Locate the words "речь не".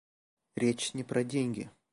0.55-1.03